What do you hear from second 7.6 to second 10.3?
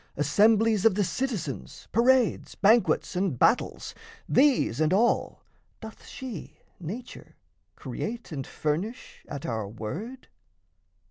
create and furnish at our word?